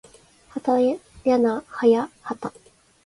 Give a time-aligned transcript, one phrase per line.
[0.49, 0.99] はたや
[1.37, 2.51] なはやはた